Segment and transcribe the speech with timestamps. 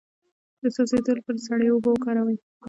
[0.61, 2.37] د سوځیدو لپاره سړې اوبه وکاروئ